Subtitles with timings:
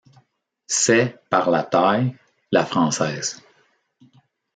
[0.65, 2.15] C'est, par la taille,
[2.51, 3.43] la française.